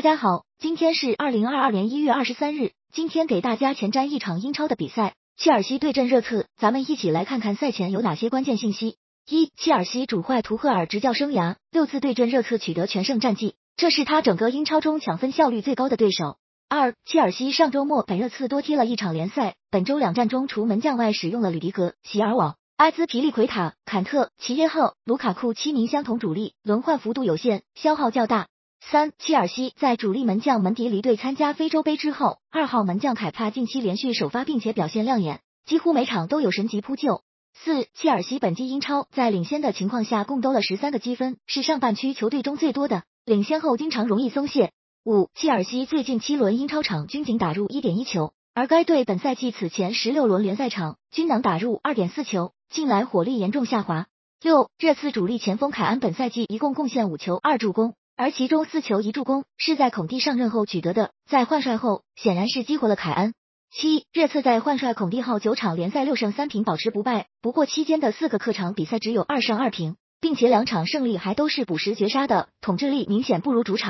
[0.00, 2.72] 大家好，今天是二零二二年一月二十三日。
[2.90, 8.96] 今天给大家前瞻一场英超的比赛，切尔西对阵热刺，咱们一起来看看赛前有哪些关键信息。
[9.28, 16.38] 一、切尔西主坏图赫尔执教生涯六次对阵热刺取得全胜战绩，这是他整个英超中抢分效率最高的对手。
[16.70, 28.46] 二、切尔西上周末本热刺多踢了一场联赛，本周两战中除门将外使用了吕迪格、席尔瓦、阿兹皮利奎塔、坎特、齐耶赫、卢卡库七名相同主力，轮换幅度有限，消耗较大。
[28.80, 37.22] 三，切尔西在主力门将门迪离队参加非洲杯之后，二号门将凯帕近期连续首发，并且表现亮眼，几乎每场都有神级扑救。
[37.54, 44.72] 四，切尔西本季英超在领先的情况下共兜了十三个积分，是上半区球队中最多的，领先后经常容易松懈。
[45.04, 54.06] 五，切尔西最近七轮英超场均仅打入一点一球，而该队本赛季此前十六轮联赛场均能打入二点四球，近来火力严重下滑。
[54.42, 57.94] 六，热刺主力前锋凯恩本赛季一共贡献五球二助攻。
[58.20, 63.32] 而其中四球一助攻是在孔蒂上任后取得的，在换帅后显然是激活了凯恩。
[63.72, 73.88] 七，热刺在换帅孔蒂后九场联赛六胜三平保持不败，不过期间的四个客场比赛只有二胜二平，并且两场胜利还都是补时绝杀的，统治力明显不如主场。